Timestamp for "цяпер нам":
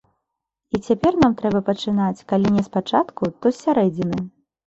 0.85-1.33